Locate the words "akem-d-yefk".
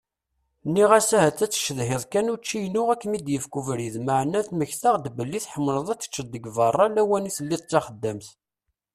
2.93-3.53